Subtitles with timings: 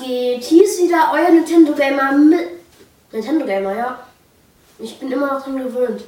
[0.00, 0.44] Geht?
[0.44, 2.48] Hier ist wieder euer Nintendo Gamer mit.
[3.12, 4.06] Nintendo Gamer, ja.
[4.78, 6.04] Ich bin immer noch dran gewöhnt.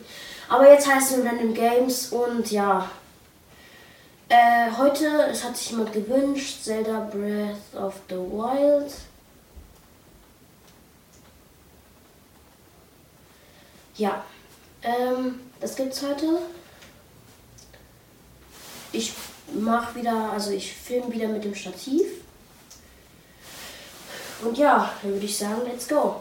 [0.48, 2.90] Aber jetzt heißt es Random Games und ja.
[4.28, 8.92] Äh, heute, es hat sich jemand gewünscht, Zelda Breath of the Wild.
[13.96, 14.24] Ja.
[14.82, 16.38] Ähm, das gibt's heute.
[18.92, 19.12] Ich
[19.52, 22.06] mach wieder, also ich filme wieder mit dem Stativ.
[24.42, 26.20] Und ja, dann würde ich sagen, let's go.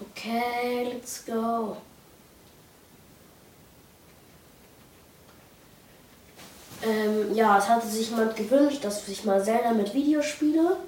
[0.00, 1.76] Okay, let's go.
[6.82, 10.78] Ähm, ja, es hatte sich jemand gewünscht, dass ich mal Zelda mit Video spiele.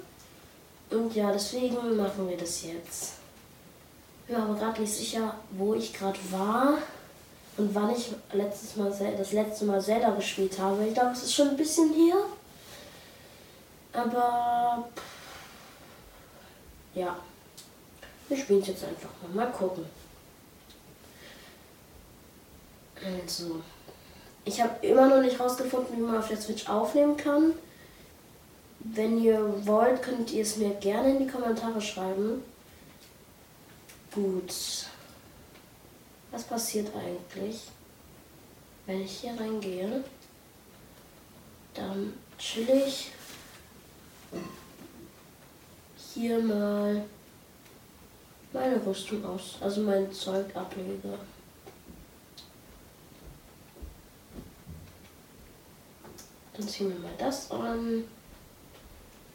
[0.89, 3.13] Und ja, deswegen machen wir das jetzt.
[4.21, 6.79] Ich bin aber gerade nicht sicher, wo ich gerade war
[7.57, 10.85] und wann ich letztes Mal das letzte Mal Zelda gespielt habe.
[10.85, 12.15] Ich glaube, es ist schon ein bisschen her.
[13.93, 14.89] Aber
[16.93, 17.15] ja,
[18.27, 19.45] wir spielen es jetzt einfach mal.
[19.45, 19.85] Mal gucken.
[23.03, 23.61] Also,
[24.43, 27.53] ich habe immer noch nicht rausgefunden, wie man auf der Switch aufnehmen kann.
[28.79, 32.43] Wenn ihr wollt, könnt ihr es mir gerne in die Kommentare schreiben.
[34.13, 34.53] Gut.
[36.35, 37.61] Was passiert eigentlich,
[38.85, 40.03] wenn ich hier reingehe?
[41.73, 43.11] Dann chill ich
[46.13, 47.05] hier mal
[48.51, 51.17] meine Rüstung aus, also mein Zeug ablege.
[56.51, 58.03] Dann ziehen wir mal das an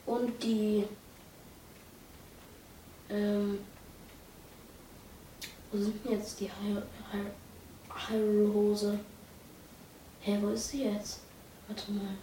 [0.05, 0.85] und die
[3.09, 3.59] ähm,
[5.71, 6.51] wo sind denn jetzt die
[8.09, 8.99] Hyrule-Hose?
[10.21, 11.21] Hä, hey, wo ist sie jetzt?
[11.69, 12.17] Warte mal.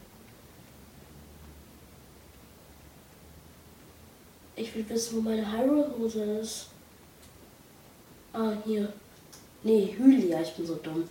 [4.56, 6.68] Ich will wissen, wo meine Hyrule-Hose ist.
[8.34, 8.91] Ah, hier.
[9.63, 11.07] Nee, Hylia, ich bin so dumm.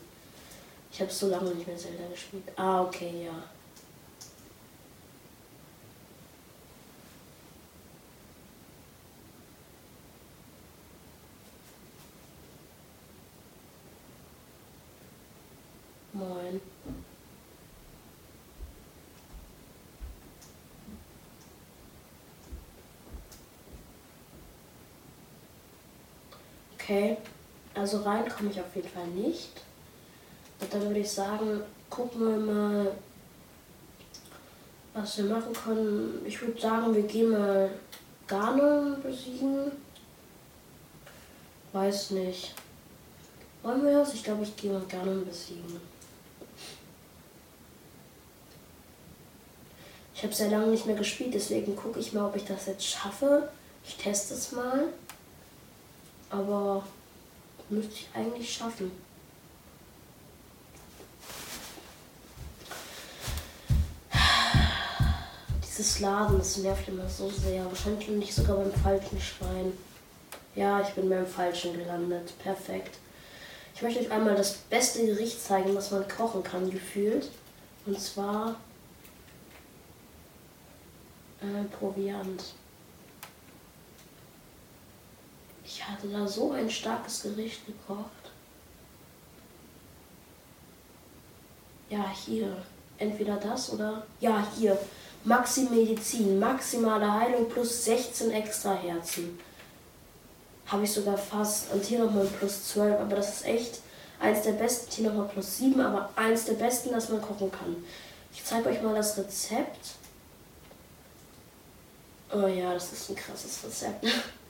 [0.93, 2.45] Ich habe so lange nicht mehr Zelda gespielt.
[2.57, 3.56] Ah, okay, ja.
[26.89, 27.17] Okay,
[27.75, 29.51] also rein komme ich auf jeden Fall nicht.
[30.61, 31.61] Und dann würde ich sagen,
[31.91, 32.93] gucken wir mal,
[34.95, 36.25] was wir machen können.
[36.25, 37.71] Ich würde sagen, wir gehen mal
[38.29, 39.73] Ganon besiegen.
[41.73, 42.55] Weiß nicht.
[43.65, 44.15] Wollen wir das?
[44.15, 45.81] Ich glaube, ich gehe mal Ganon besiegen.
[50.15, 52.87] Ich habe sehr lange nicht mehr gespielt, deswegen gucke ich mal, ob ich das jetzt
[52.87, 53.49] schaffe.
[53.85, 54.85] Ich teste es mal.
[56.37, 56.85] Aber
[57.71, 58.93] müsste ich eigentlich schaffen.
[65.65, 67.65] Dieses Laden, das nervt immer so sehr.
[67.65, 69.73] Wahrscheinlich bin ich sogar beim falschen Schrein.
[70.55, 72.33] Ja, ich bin beim falschen gelandet.
[72.39, 72.99] Perfekt.
[73.75, 77.31] Ich möchte euch einmal das beste Gericht zeigen, was man kochen kann, gefühlt.
[77.87, 78.57] Und zwar
[81.41, 82.43] äh, Proviant.
[85.87, 88.11] Ich hatte da so ein starkes Gericht gekocht.
[91.89, 92.57] Ja, hier.
[92.99, 94.05] Entweder das oder.
[94.19, 94.77] Ja, hier.
[95.23, 96.41] Maxi Medizin.
[96.41, 99.39] Maximale Heilung plus 16 extra Herzen.
[100.67, 101.73] Habe ich sogar fast.
[101.73, 103.01] Und hier nochmal plus 12.
[103.01, 103.81] Aber das ist echt
[104.19, 104.91] eins der besten.
[104.91, 105.81] Hier nochmal plus 7.
[105.81, 107.77] Aber eins der besten, das man kochen kann.
[108.33, 109.91] Ich zeige euch mal das Rezept.
[112.35, 114.05] Oh ja, das ist ein krasses Rezept.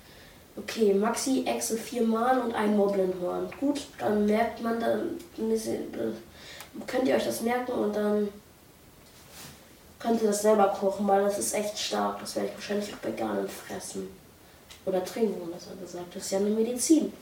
[0.56, 3.48] Okay, Maxi Exe viermal und ein Moblinhorn.
[3.60, 5.18] Gut, dann merkt man dann,
[6.86, 8.28] könnt ihr euch das merken und dann
[9.98, 12.20] könnt ihr das selber kochen, weil das ist echt stark.
[12.20, 14.08] Das werde ich wahrscheinlich auch bei Garnen fressen.
[14.86, 16.14] Oder trinken, besser gesagt.
[16.14, 17.12] Das ist ja eine Medizin.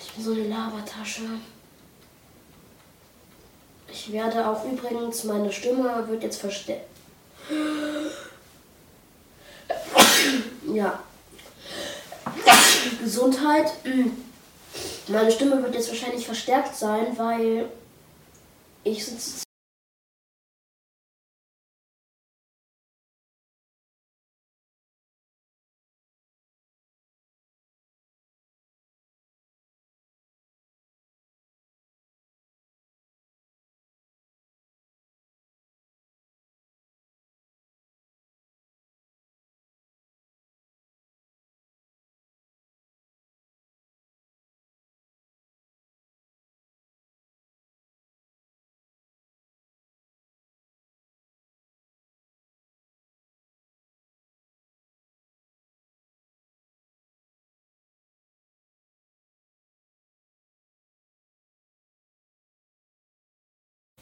[0.00, 1.22] Ich bin so eine Labertasche.
[3.90, 6.86] Ich werde auch übrigens, meine Stimme wird jetzt verstärkt.
[10.72, 11.02] ja.
[13.08, 13.72] Gesundheit.
[15.08, 17.70] Meine Stimme wird jetzt wahrscheinlich verstärkt sein, weil
[18.84, 19.47] ich sitze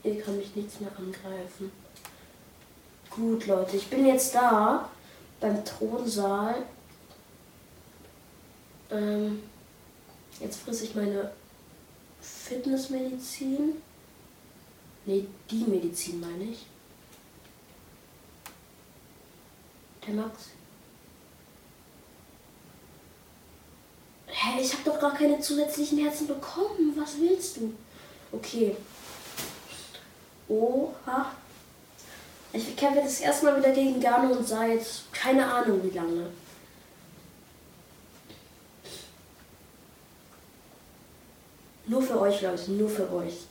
[0.06, 1.73] Hier kann mich nichts mehr angreifen.
[3.11, 4.88] Gut, Leute, ich bin jetzt da
[5.41, 6.64] beim Thronsaal.
[8.88, 9.43] Ähm,
[10.38, 11.32] jetzt frisse ich meine
[12.20, 13.82] Fitnessmedizin.
[15.06, 16.67] Ne, die Medizin meine ich.
[20.06, 20.50] Der Max.
[24.29, 26.93] Hä, ich habe doch gar keine zusätzlichen Herzen bekommen.
[26.94, 27.75] Was willst du?
[28.31, 28.76] Okay.
[30.48, 31.32] Oha.
[32.52, 36.31] Ich kämpfe das erste Mal wieder gegen Gano und seit keine Ahnung wie lange.
[41.87, 43.46] Nur für euch, Leute, nur für euch.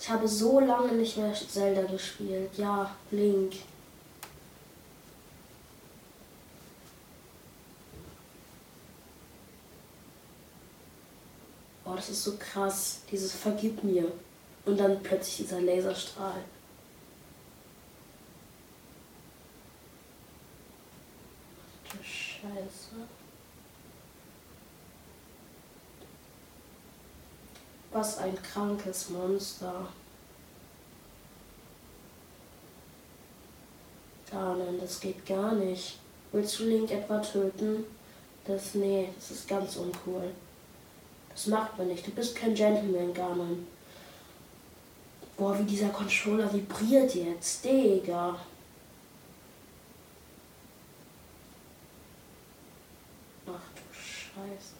[0.00, 2.50] Ich habe so lange nicht mehr Zelda gespielt.
[2.56, 3.54] Ja, Link.
[11.84, 13.00] Oh, das ist so krass.
[13.10, 14.10] Dieses Vergib mir.
[14.64, 16.42] Und dann plötzlich dieser Laserstrahl.
[21.90, 22.96] Du Scheiße.
[27.92, 29.86] Was ein krankes Monster.
[34.32, 35.98] Ah nein, das geht gar nicht.
[36.32, 37.84] Willst du Link etwa töten?
[38.44, 40.32] Das, nee, das ist ganz uncool.
[41.34, 42.06] Das macht man nicht.
[42.06, 43.66] Du bist kein Gentleman, Ganon.
[45.36, 47.64] Boah, wie dieser Controller vibriert jetzt.
[47.64, 48.38] Digga.
[53.46, 54.74] Ach du Scheiße.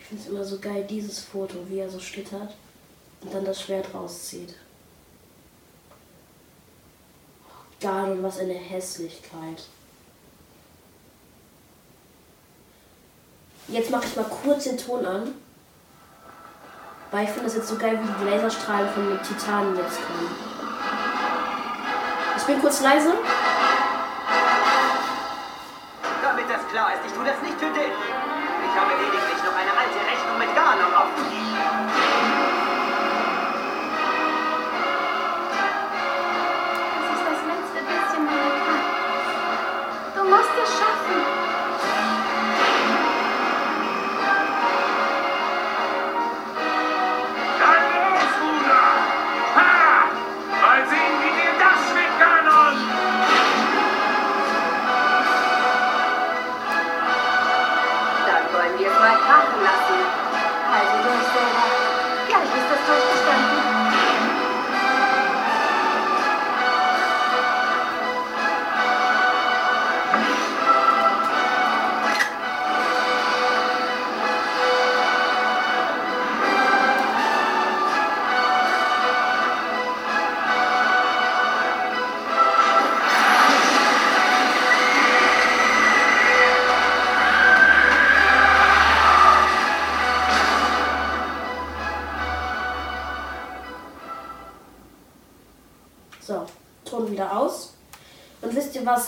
[0.00, 2.54] Ich finde es immer so geil, dieses Foto, wie er so schlittert
[3.20, 4.54] und dann das Schwert rauszieht.
[7.80, 9.64] Und was eine Hässlichkeit.
[13.68, 15.34] Jetzt mache ich mal kurz den Ton an.
[17.10, 20.30] Weil ich finde das jetzt so geil, wie die Laserstrahlen von den Titanen jetzt kommen.
[22.38, 23.12] Ich bin kurz leise.
[26.22, 27.92] Damit das klar ist, ich tue das nicht für dich.
[27.92, 31.24] Ich habe lediglich noch eine alte Rechnung mit Ganon offen.
[36.96, 38.96] Das ist das letzte bisschen meiner Kraft.
[40.16, 41.37] Du musst es schaffen.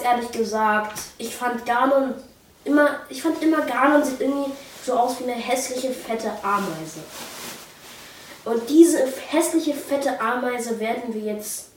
[0.02, 2.14] Ehrlich gesagt, ich fand Ganon
[2.64, 4.52] immer, ich fand immer Ganon sieht irgendwie
[4.84, 7.00] so aus wie eine hässliche, fette Ameise.
[8.44, 11.70] Und diese hässliche, fette Ameise werden wir jetzt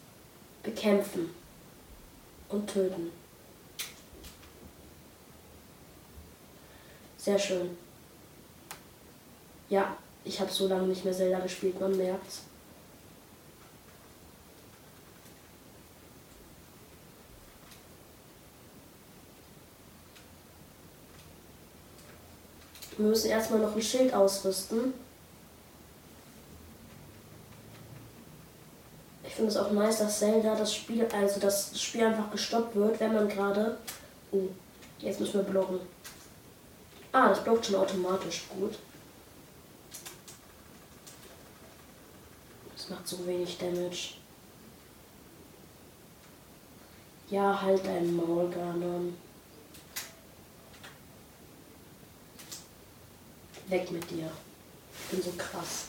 [0.63, 1.33] bekämpfen
[2.49, 3.11] und töten.
[7.17, 7.77] Sehr schön.
[9.69, 12.41] Ja, ich habe so lange nicht mehr Zelda gespielt, man merkt's.
[22.97, 24.93] Wir müssen erstmal noch ein Schild ausrüsten.
[29.23, 32.99] Ich finde es auch nice, dass Zelda das Spiel, also das Spiel einfach gestoppt wird,
[32.99, 33.77] wenn man gerade.
[34.31, 34.47] Oh,
[34.99, 35.79] jetzt müssen wir blocken.
[37.11, 38.43] Ah, das blockt schon automatisch.
[38.59, 38.77] Gut.
[42.75, 44.15] Das macht so wenig Damage.
[47.29, 49.15] Ja, halt dein Maul, Ganon.
[53.73, 54.29] Weg mit dir.
[54.95, 55.85] Ich bin so krass.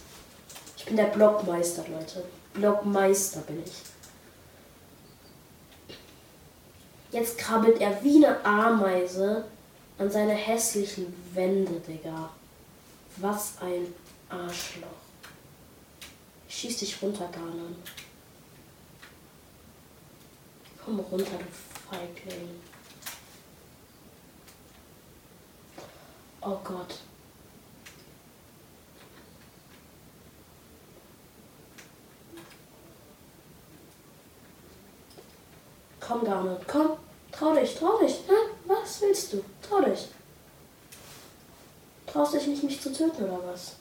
[0.79, 2.25] Ich bin der Blockmeister, Leute.
[2.55, 3.73] Blockmeister bin ich.
[7.13, 9.45] Jetzt krabbelt er wie eine Ameise
[9.99, 12.31] an seine hässlichen Wände, Digga.
[13.19, 13.95] Was ein
[14.31, 14.89] Arschloch.
[16.49, 17.77] Ich schieß dich runter, Ganon.
[20.83, 22.49] Komm runter, du Feigling.
[26.41, 26.99] Oh Gott.
[36.07, 36.99] Komm, Garnet, komm.
[37.33, 38.15] Trau dich, trau dich.
[38.29, 38.33] Hä?
[38.67, 39.45] Was willst du?
[39.63, 40.09] Trau dich.
[42.07, 43.77] Traust dich nicht, mich zu töten, oder was?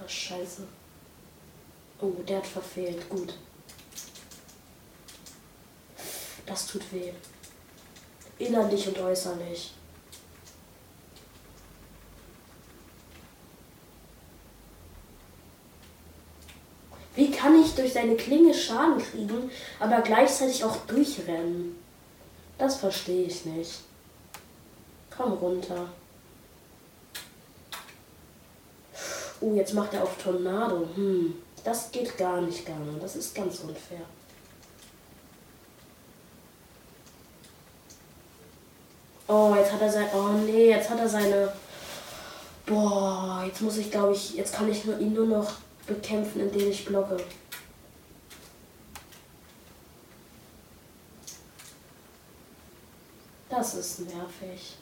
[0.00, 0.62] Ah, scheiße.
[2.00, 3.08] Oh, der hat verfehlt.
[3.08, 3.34] Gut.
[6.46, 7.12] Das tut weh.
[8.38, 9.74] Innerlich und äußerlich.
[17.14, 21.76] Wie kann ich durch seine Klinge Schaden kriegen, aber gleichzeitig auch durchrennen?
[22.56, 23.80] Das verstehe ich nicht.
[25.14, 25.88] Komm runter.
[29.40, 30.88] Oh, jetzt macht er auf Tornado.
[30.94, 33.02] Hm, das geht gar nicht, gar nicht.
[33.02, 34.00] Das ist ganz unfair.
[39.26, 40.06] Oh, jetzt hat er sein.
[40.14, 41.52] Oh nee, jetzt hat er seine.
[42.64, 45.52] Boah, jetzt muss ich, glaube ich, jetzt kann ich nur, ihn nur noch
[45.86, 47.16] bekämpfen, indem ich blocke.
[53.48, 54.76] Das ist nervig.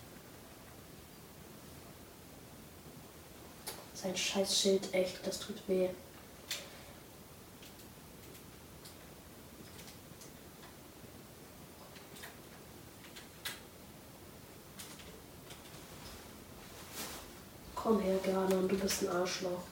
[3.95, 5.91] Sein scheiß Schild, echt, das tut weh.
[17.75, 19.65] Komm her, Ganon, du bist ein Arschloch.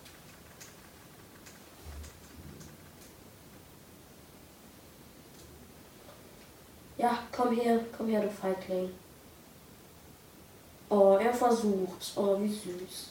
[6.99, 8.90] Ja, komm her, komm her, du Feigling.
[10.90, 12.12] Oh, er versucht's.
[12.16, 13.11] Oh, wie süß.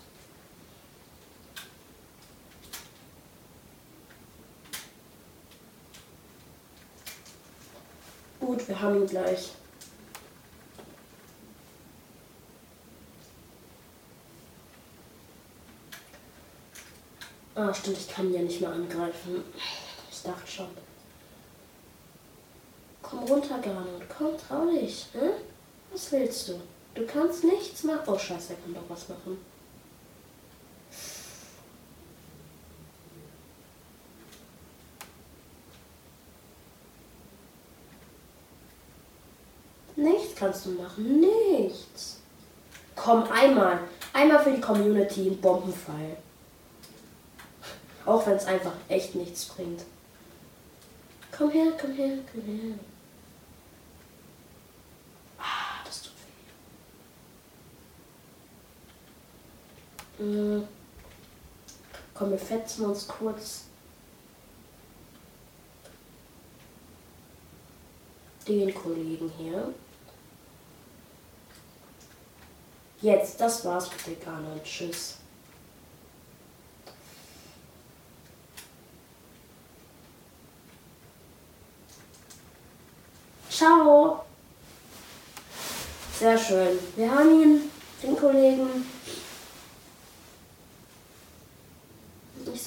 [8.40, 9.52] Gut, wir haben ihn gleich.
[17.56, 19.44] Ah, stimmt, ich kann ihn ja nicht mehr angreifen.
[20.12, 20.68] Ich dachte schon.
[23.10, 24.10] Komm runter, Garnet.
[24.18, 25.06] Komm, trau dich.
[25.14, 25.32] Hm?
[25.92, 26.60] Was willst du?
[26.94, 28.02] Du kannst nichts machen.
[28.08, 29.38] Oh, scheiße, er kann doch was machen.
[39.96, 41.22] Nichts kannst du machen.
[41.22, 42.18] Nichts.
[42.96, 43.80] Komm, einmal.
[44.14, 46.18] Einmal für die Community ein Bombenfall.
[48.06, 49.84] Auch wenn es einfach echt nichts bringt.
[51.36, 52.76] Komm her, komm her, komm her.
[55.38, 56.14] Ah, das tut
[60.18, 60.24] weh.
[60.24, 60.68] Hm.
[62.14, 63.66] Komm, wir fetzen uns kurz
[68.48, 69.74] den Kollegen hier.
[73.02, 74.60] Jetzt, das war's mit der Garne.
[74.64, 75.18] Tschüss.
[83.50, 84.26] Ciao.
[86.18, 86.80] Sehr schön.
[86.96, 87.72] Wir haben ihn,
[88.02, 88.97] den Kollegen.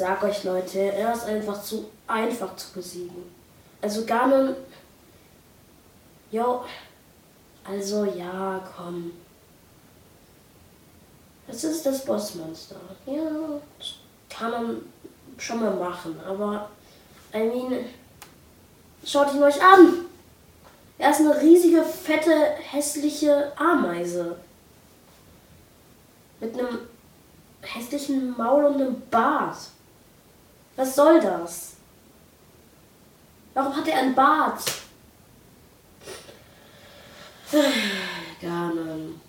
[0.01, 3.23] Sag euch Leute, er ist einfach zu einfach zu besiegen.
[3.83, 4.57] Also Ganon.
[6.31, 6.65] Jo.
[7.63, 9.13] Also ja, komm.
[11.47, 12.77] Das ist das Bossmonster.
[13.05, 13.61] Ja,
[14.31, 14.77] kann man
[15.37, 16.71] schon mal machen, aber
[17.35, 17.85] I mean,
[19.05, 20.07] schaut ihn euch an.
[20.97, 24.37] Er ist eine riesige, fette, hässliche Ameise.
[26.41, 26.79] Mit einem
[27.61, 29.59] hässlichen Maul und einem Bart.
[30.81, 31.73] Was soll das?
[33.53, 34.63] Warum hat er einen Bart?
[38.41, 39.21] Ganon.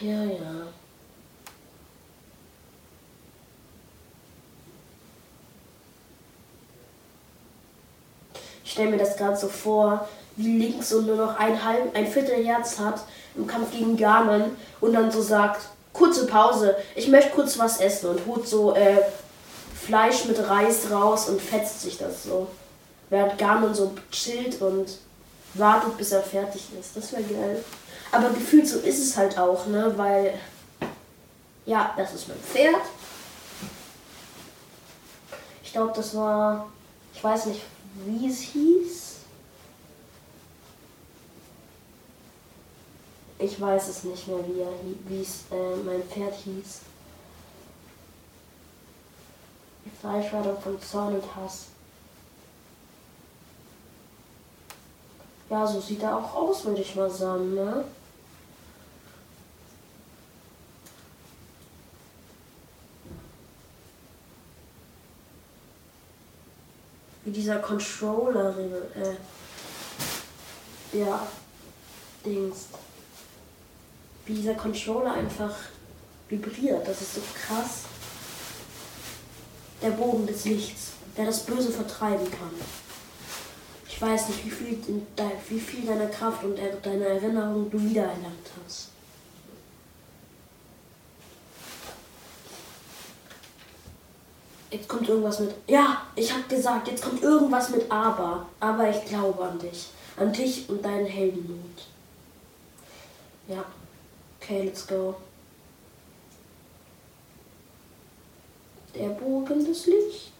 [0.00, 0.66] Ja, ja.
[8.64, 12.08] Ich stelle mir das gerade so vor, wie Links und nur noch ein halb, ein
[12.08, 13.04] Viertel Herz hat
[13.36, 18.10] im Kampf gegen Ganon und dann so sagt, kurze Pause, ich möchte kurz was essen
[18.10, 19.02] und holt so äh,
[19.74, 22.48] Fleisch mit Reis raus und fetzt sich das so.
[23.10, 24.98] Während Ganon so chillt und
[25.54, 26.96] wartet, bis er fertig ist.
[26.96, 27.64] Das wäre geil.
[28.12, 29.92] Aber gefühlt so ist es halt auch, ne?
[29.96, 30.34] Weil,
[31.66, 32.82] ja, das ist mein Pferd.
[35.62, 36.68] Ich glaube, das war,
[37.14, 37.62] ich weiß nicht,
[38.06, 39.07] wie es hieß.
[43.40, 44.72] Ich weiß es nicht mehr, wie, er,
[45.06, 46.80] wie es äh, mein Pferd hieß.
[49.84, 51.66] Die Fleischwerdung von Zorn und Hass.
[55.48, 57.84] Ja, so sieht er auch aus, würde ich mal sagen, ne?
[67.24, 68.54] Wie dieser Controller,
[68.96, 69.16] äh,
[70.98, 71.26] ja,
[72.24, 72.66] Dings.
[74.28, 75.54] Wie dieser Controller einfach
[76.28, 77.84] vibriert, das ist so krass.
[79.80, 82.50] Der Bogen des Lichts, der das Böse vertreiben kann.
[83.88, 84.78] Ich weiß nicht, wie viel,
[85.48, 88.88] wie viel deiner Kraft und deiner Erinnerung du wiedererlangt hast.
[94.70, 95.54] Jetzt kommt irgendwas mit.
[95.66, 98.44] Ja, ich hab gesagt, jetzt kommt irgendwas mit Aber.
[98.60, 99.88] Aber ich glaube an dich.
[100.18, 101.86] An dich und deinen Heldenmut.
[103.48, 103.64] Ja.
[104.48, 105.14] Okay, let's go.
[108.94, 110.30] Der Bogen des Lichts.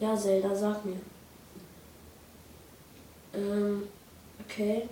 [0.00, 0.98] Ja, Zelda, sag mir.
[3.32, 3.84] Ähm,
[4.44, 4.88] okay.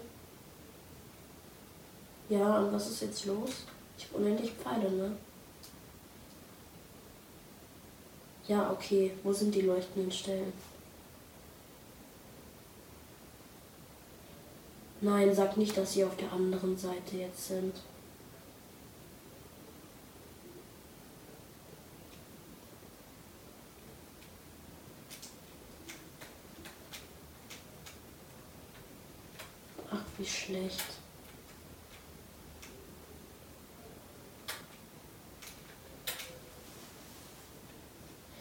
[2.29, 3.67] Ja, und was ist jetzt los?
[3.99, 5.17] Ich habe unendlich Pfeile, ne?
[8.47, 9.15] Ja, okay.
[9.25, 10.53] Wo sind die leuchtenden Stellen?
[15.05, 17.75] Nein, sag nicht, dass sie auf der anderen Seite jetzt sind.
[29.91, 30.85] Ach, wie schlecht.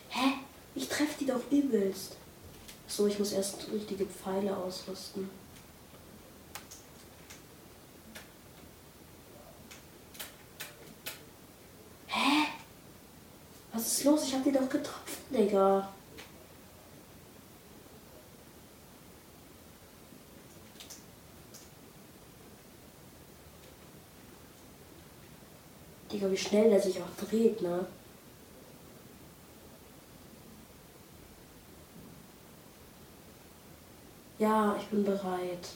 [0.09, 0.19] Hä?
[0.75, 2.17] Ich treffe die doch übelst.
[2.87, 5.27] So, ich muss erst richtige Pfeile ausrüsten.
[12.07, 12.47] Hä?
[13.81, 14.23] Was ist los?
[14.27, 15.91] Ich hab die doch getroffen, Digga.
[26.11, 27.87] Digga, wie schnell der sich auch dreht, ne?
[34.37, 35.69] Ja, ich bin bereit.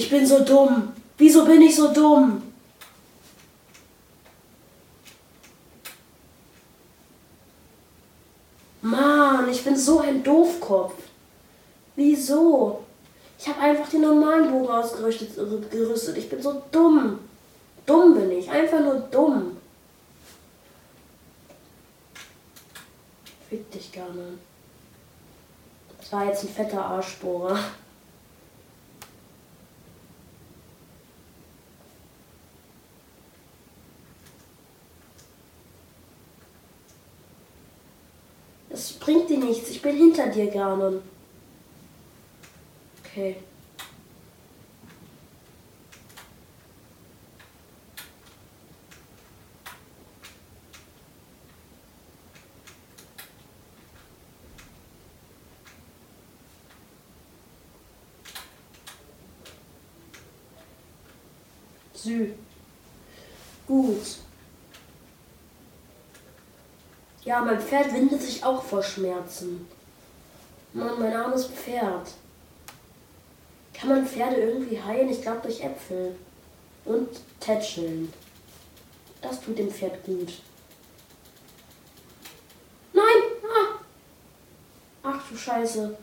[0.00, 0.94] Ich bin so dumm.
[1.18, 2.40] Wieso bin ich so dumm?
[8.80, 10.94] Mann, ich bin so ein Doofkopf.
[11.96, 12.82] Wieso?
[13.38, 15.36] Ich habe einfach den normalen Bogen ausgerüstet.
[15.70, 16.16] Gerüstet.
[16.16, 17.18] Ich bin so dumm.
[17.84, 18.50] Dumm bin ich.
[18.50, 19.58] Einfach nur dumm.
[23.50, 24.38] Fick dich nicht.
[25.98, 27.58] Das war jetzt ein fetter Arschbohrer.
[38.70, 39.69] Das bringt dir nichts.
[39.80, 41.00] Ich bin hinter dir, Ganon.
[43.02, 43.36] Okay.
[61.94, 62.34] Sü.
[63.66, 64.29] Gut.
[67.30, 69.68] Ja, mein Pferd windet sich auch vor Schmerzen.
[70.72, 72.10] Mann, mein armes Pferd.
[73.72, 75.08] Kann man Pferde irgendwie heilen?
[75.08, 76.16] Ich glaube durch Äpfel.
[76.84, 78.12] Und Tätscheln.
[79.22, 80.42] Das tut dem Pferd gut.
[82.92, 83.22] Nein!
[83.44, 83.78] Ah.
[85.04, 85.96] Ach du Scheiße.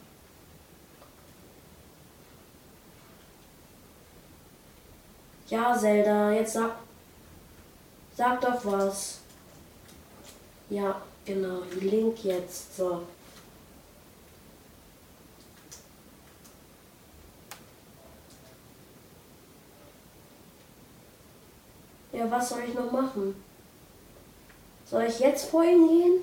[5.50, 6.78] Ja, Zelda, jetzt sag.
[8.16, 9.20] Sag doch was.
[10.70, 11.62] Ja, genau.
[11.80, 12.76] Link jetzt.
[12.76, 13.04] So.
[22.14, 23.36] Ja, was soll ich noch machen?
[24.86, 26.22] Soll ich jetzt vor ihn gehen?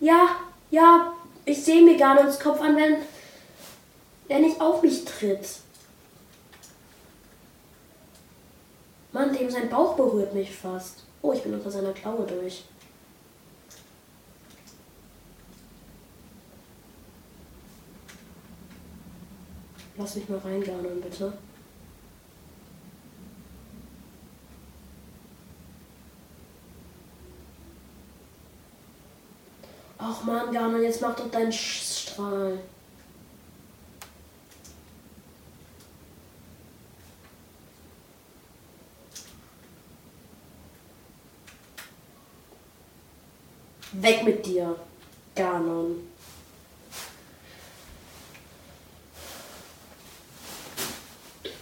[0.00, 0.36] Ja,
[0.70, 2.98] ja, ich sehe mir gar nicht Kopf an, wenn
[4.28, 5.48] er nicht auf mich tritt.
[9.12, 11.07] Mann, dem sein Bauch berührt mich fast.
[11.22, 12.64] Oh, ich bin unter seiner Klaue durch.
[19.96, 21.32] Lass mich mal reingarnen, bitte.
[29.98, 32.60] Ach man, Ganon, jetzt mach doch deinen Strahl.
[44.00, 44.76] Weg mit dir,
[45.34, 46.08] Ganon.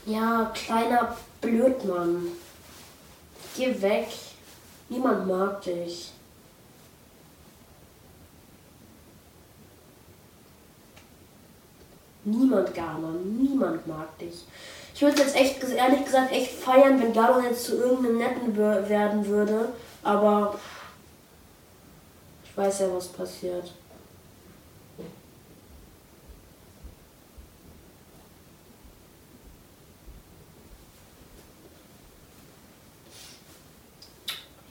[0.04, 2.28] Ja, kleiner Blödmann.
[3.56, 4.08] Geh weg.
[4.90, 6.12] Niemand mag dich.
[12.24, 13.38] Niemand, Ganon.
[13.38, 14.44] Niemand mag dich.
[14.94, 19.26] Ich würde jetzt echt, ehrlich gesagt, echt feiern, wenn Ganon jetzt zu irgendeinem Netten werden
[19.26, 19.70] würde.
[20.02, 20.58] Aber
[22.56, 23.70] weiß ja, was passiert.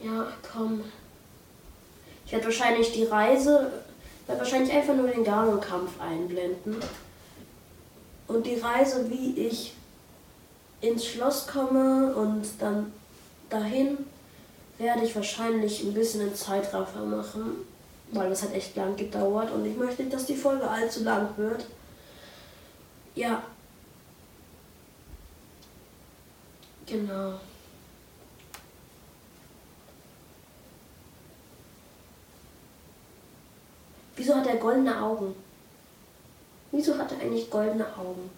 [0.04, 0.84] Ja, komm.
[2.26, 3.72] Ich werde wahrscheinlich die Reise,
[4.28, 6.78] werde wahrscheinlich einfach nur den Ganon-Kampf einblenden.
[8.28, 9.74] Und die Reise, wie ich
[10.82, 12.92] ins Schloss komme und dann
[13.50, 13.98] dahin,
[14.78, 17.66] werde ich wahrscheinlich ein bisschen in Zeitraffer machen,
[18.12, 21.30] weil das hat echt lang gedauert und ich möchte nicht, dass die Folge allzu lang
[21.38, 21.66] wird.
[23.16, 23.44] Ja.
[26.86, 27.40] Genau.
[34.16, 35.36] Wieso hat er goldene Augen?
[36.72, 38.30] Wieso hat er eigentlich goldene Augen?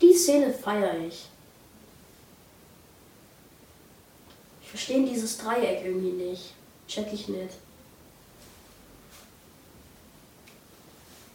[0.00, 1.28] Die Szene feiere ich.
[4.62, 6.54] Ich verstehe dieses Dreieck irgendwie nicht.
[6.90, 7.54] Check ich nicht.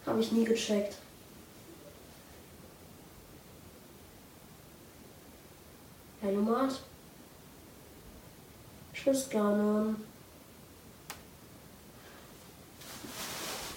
[0.05, 0.97] Habe ich nie gecheckt.
[6.19, 6.81] Herr Nummert?
[8.93, 9.95] Tschüss, Ganon.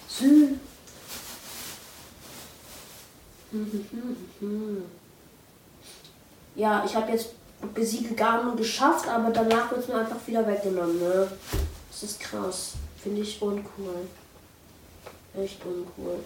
[0.09, 0.55] Sü.
[6.55, 7.29] Ja, ich habe jetzt
[7.73, 10.99] Besiege Ganon geschafft, aber danach wird es mir einfach wieder weggenommen.
[10.99, 11.27] Ne?
[11.99, 12.73] Das ist krass.
[13.03, 14.07] Finde ich uncool.
[15.37, 16.19] Echt uncool.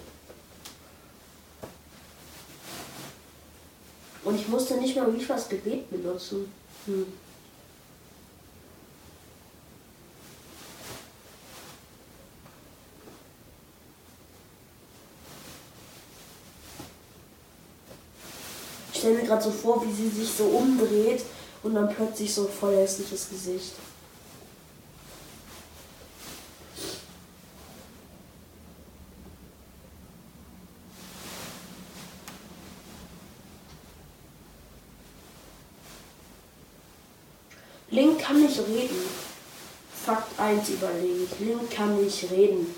[4.24, 6.52] Und ich musste nicht mal Rifas Gebet benutzen.
[6.86, 7.06] Hm.
[19.04, 21.26] stelle mir gerade so vor, wie sie sich so umdreht
[21.62, 23.74] und dann plötzlich so voll hässliches Gesicht.
[37.94, 38.96] Link kann nicht reden.
[40.06, 41.28] Fakt 1 überlegen.
[41.40, 42.74] Link kann nicht reden.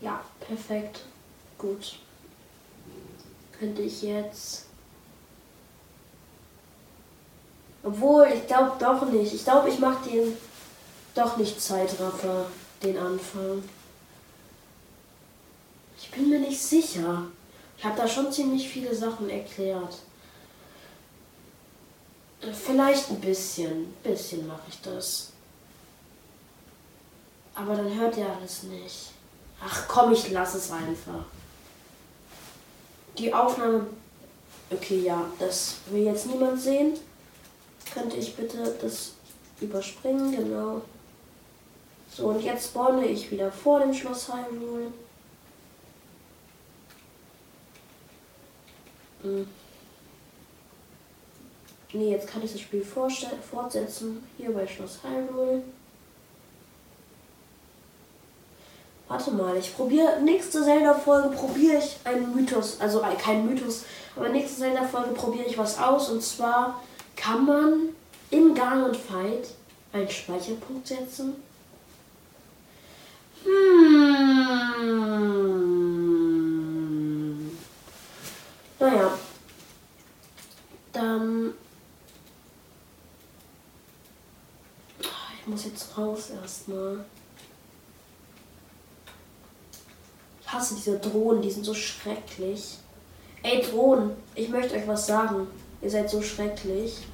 [0.00, 1.00] Ja, perfekt.
[1.56, 1.98] Gut.
[3.58, 4.66] Könnte ich jetzt.
[7.82, 9.32] Obwohl, ich glaube doch nicht.
[9.32, 10.36] Ich glaube, ich mache den
[11.18, 12.46] doch nicht Zeitraffer,
[12.82, 13.62] den Anfang.
[16.00, 17.24] Ich bin mir nicht sicher.
[17.76, 19.98] Ich habe da schon ziemlich viele Sachen erklärt.
[22.52, 23.92] Vielleicht ein bisschen.
[24.02, 25.32] bisschen mache ich das.
[27.54, 29.10] Aber dann hört ihr alles nicht.
[29.60, 31.24] Ach komm, ich lasse es einfach.
[33.18, 33.88] Die Aufnahme.
[34.70, 36.92] Okay, ja, das will jetzt niemand sehen.
[37.92, 39.12] Könnte ich bitte das
[39.60, 40.82] überspringen, genau.
[42.18, 44.92] So, und jetzt spawne ich wieder vor dem Schloss Hyrule.
[49.22, 49.46] Hm.
[51.92, 54.26] Nee, jetzt kann ich das Spiel fortsetzen.
[54.36, 55.62] Hier bei Schloss Hyrule.
[59.06, 63.84] Warte mal, ich probiere nächste Zelda-Folge probiere ich einen Mythos, also äh, kein Mythos,
[64.16, 66.82] aber nächste Zelda-Folge probiere ich was aus und zwar
[67.14, 67.88] kann man
[68.30, 69.50] im Ganon Fight
[69.92, 71.47] einen Speicherpunkt setzen.
[73.44, 73.58] Hm.
[78.78, 79.18] Naja.
[80.92, 81.54] Dann.
[85.40, 87.04] Ich muss jetzt raus erstmal.
[90.40, 92.78] Ich hasse diese Drohnen, die sind so schrecklich.
[93.42, 95.46] Ey Drohnen, ich möchte euch was sagen.
[95.80, 97.06] Ihr seid so schrecklich.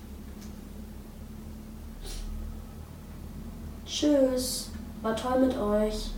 [3.87, 4.71] Tschüss.
[5.05, 6.13] War toll mit euch.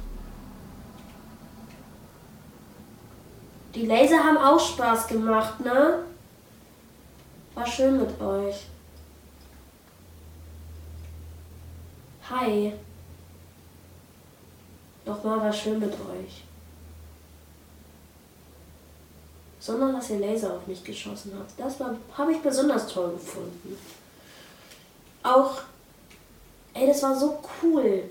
[3.74, 6.04] Die Laser haben auch Spaß gemacht, ne?
[7.56, 8.66] War schön mit euch.
[12.30, 12.74] Hi.
[15.04, 16.44] Nochmal war schön mit euch.
[19.58, 21.58] Sondern dass ihr Laser auf mich geschossen habt.
[21.58, 21.74] Das
[22.16, 23.76] habe ich besonders toll gefunden.
[25.24, 25.62] Auch,
[26.72, 28.08] ey, das war so cool.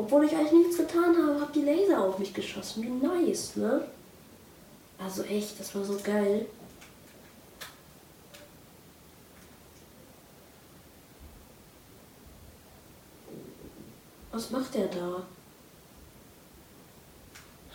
[0.00, 2.82] Obwohl ich euch nichts getan habe, habt ihr Laser auf mich geschossen.
[2.82, 3.86] Wie nice, ne?
[4.98, 6.46] Also echt, das war so geil.
[14.32, 15.22] Was macht der da?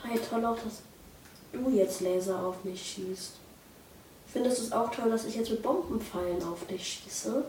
[0.04, 0.82] Hi, toll auch, dass
[1.54, 3.34] du jetzt Laser auf mich schießt.
[4.26, 7.46] Findest du es auch toll, dass ich jetzt mit Bombenpfeilen auf dich schieße?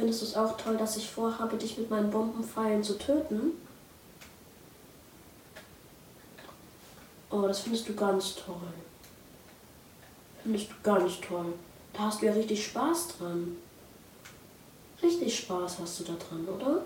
[0.00, 3.52] Findest du es auch toll, dass ich vorhabe, dich mit meinen Bombenpfeilen zu töten?
[7.28, 8.72] Oh, das findest du ganz toll.
[10.42, 11.52] Findest du ganz toll.
[11.92, 13.58] Da hast du ja richtig Spaß dran.
[15.02, 16.80] Richtig Spaß hast du da dran, oder?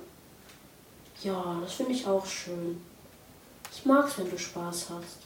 [1.22, 2.84] Ja, das finde ich auch schön.
[3.72, 5.18] Ich mag's, wenn du Spaß hast.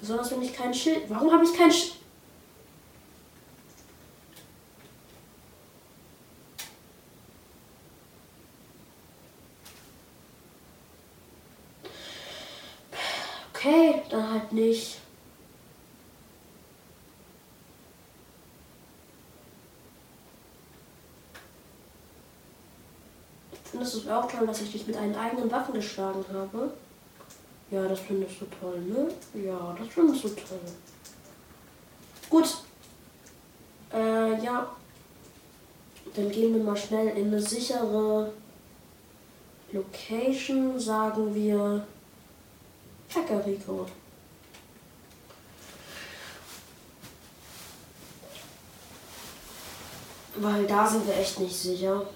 [0.00, 1.02] Besonders wenn ich kein Schild.
[1.10, 1.98] Warum habe ich kein Schild?
[13.58, 14.98] Okay, dann halt nicht.
[23.88, 26.70] Findest du es auch toll, dass ich dich mit einen eigenen Waffen geschlagen habe?
[27.70, 29.08] Ja, das findest du toll, ne?
[29.42, 30.60] Ja, das findest du toll.
[32.28, 32.58] Gut.
[33.94, 34.68] Äh, ja.
[36.14, 38.30] Dann gehen wir mal schnell in eine sichere
[39.72, 41.86] Location, sagen wir
[43.10, 43.86] Kakariko.
[50.36, 52.06] Weil da sind wir echt nicht sicher.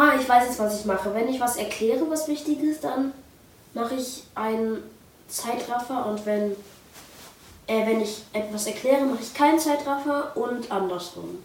[0.00, 1.12] Ah, ich weiß jetzt, was ich mache.
[1.12, 3.12] Wenn ich was erkläre, was wichtig ist, dann
[3.74, 4.80] mache ich einen
[5.26, 6.52] Zeitraffer und wenn,
[7.66, 11.42] äh, wenn ich etwas erkläre, mache ich keinen Zeitraffer und andersrum.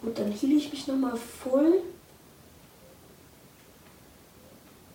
[0.00, 1.82] Gut, dann heile ich mich nochmal voll.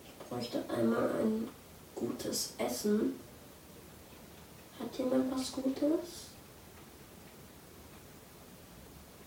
[0.06, 1.48] Ich bräuchte einmal ein
[1.94, 3.20] gutes Essen.
[4.80, 6.33] Hat jemand was Gutes?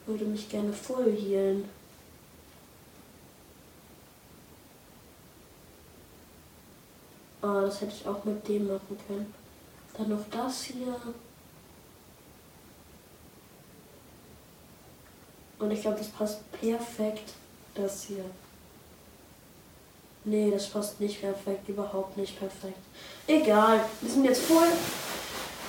[0.07, 1.69] Würde mich gerne voll healen.
[7.41, 9.33] Ah, das hätte ich auch mit dem machen können.
[9.97, 10.95] Dann noch das hier.
[15.59, 17.33] Und ich glaube, das passt perfekt.
[17.75, 18.25] Das hier.
[20.23, 21.69] Nee, das passt nicht perfekt.
[21.69, 22.79] Überhaupt nicht perfekt.
[23.27, 23.81] Egal.
[24.01, 24.67] Wir sind jetzt voll.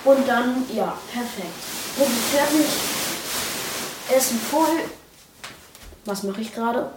[0.05, 1.53] Und dann, ja, perfekt.
[1.97, 2.98] Und fertig.
[4.11, 4.79] Essen voll.
[6.05, 6.91] Was mache ich gerade?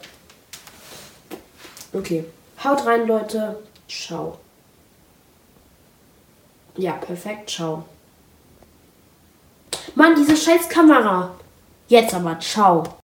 [1.92, 2.25] Okay.
[2.64, 3.62] Haut rein, Leute.
[3.88, 4.38] Ciao.
[6.77, 7.51] Ja, perfekt.
[7.51, 7.85] Ciao.
[9.94, 11.35] Mann, diese scheiß Kamera.
[11.88, 12.38] Jetzt aber.
[12.40, 13.01] Ciao.